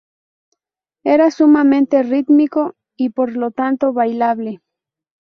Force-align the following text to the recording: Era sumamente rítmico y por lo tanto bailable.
Era 1.03 1.29
sumamente 1.29 2.01
rítmico 2.01 2.73
y 2.97 3.09
por 3.11 3.37
lo 3.37 3.51
tanto 3.51 3.93
bailable. 3.93 4.59